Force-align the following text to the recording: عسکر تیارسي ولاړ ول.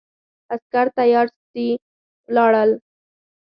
عسکر 0.53 0.87
تیارسي 0.97 1.67
ولاړ 2.29 2.51
ول. 2.57 2.71